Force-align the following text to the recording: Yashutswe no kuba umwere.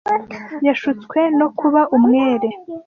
Yashutswe 0.67 1.19
no 1.39 1.47
kuba 1.59 1.81
umwere. 1.97 2.49